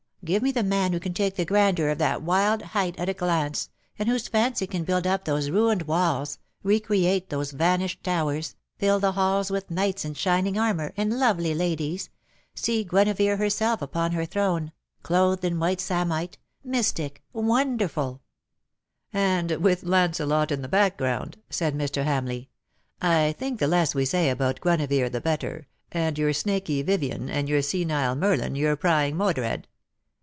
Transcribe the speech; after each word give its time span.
give 0.23 0.43
me 0.43 0.51
the 0.51 0.61
man 0.61 0.93
who 0.93 0.99
can 0.99 1.15
take 1.15 1.33
in 1.33 1.37
the 1.37 1.45
grandeur 1.47 1.89
of 1.89 1.97
that 1.97 2.21
wild 2.21 2.61
height 2.61 2.93
at 2.99 3.09
a 3.09 3.13
glance, 3.15 3.71
and 3.97 4.07
whose 4.07 4.27
fancy 4.27 4.67
can 4.67 4.83
build 4.83 5.07
up 5.07 5.25
those 5.25 5.49
ruined 5.49 5.81
walls, 5.81 6.37
re 6.61 6.79
create 6.79 7.31
those 7.31 7.49
vanished 7.49 8.03
towers, 8.03 8.55
fill 8.77 8.99
the 8.99 9.13
halls 9.13 9.49
with 9.49 9.71
knights 9.71 10.05
in 10.05 10.13
shining 10.13 10.59
armour, 10.59 10.93
and 10.95 11.17
lovely 11.19 11.55
ladies— 11.55 12.11
see 12.55 12.83
Guinevere 12.83 13.37
herself 13.37 13.81
upon 13.81 14.11
her 14.11 14.23
throne— 14.23 14.71
clothed 15.01 15.43
in 15.43 15.57
white 15.57 15.81
samite— 15.81 16.37
mystic, 16.77 17.23
wonderful 17.33 18.21
V 19.13 19.17
"And 19.17 19.49
with 19.53 19.81
Lancelot 19.81 20.51
in 20.51 20.61
the 20.61 20.67
background,''^ 20.67 21.41
said 21.51 21.73
Mr. 21.75 22.03
Hamleigh." 22.05 22.45
I 23.01 23.31
think 23.39 23.57
the 23.59 23.65
less 23.65 23.95
we 23.95 24.05
say 24.05 24.29
about 24.29 24.61
Guinevere 24.61 25.09
the 25.09 25.19
better, 25.19 25.65
and 25.91 26.15
your 26.19 26.31
snaky 26.31 26.83
Vivien, 26.83 27.27
and 27.27 27.49
your 27.49 27.63
senile 27.63 28.15
Merlin, 28.15 28.53
your 28.55 28.75
prying 28.75 29.15
^lodred. 29.15 29.63